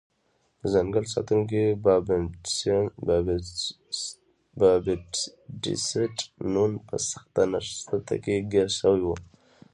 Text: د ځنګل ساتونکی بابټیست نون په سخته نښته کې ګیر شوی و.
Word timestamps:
د 0.59 0.61
ځنګل 0.73 1.05
ساتونکی 1.13 1.63
بابټیست 4.59 6.25
نون 6.53 6.71
په 6.87 6.95
سخته 7.09 7.43
نښته 7.51 8.15
کې 8.23 8.35
ګیر 8.53 8.67
شوی 8.79 9.01
و. 9.05 9.09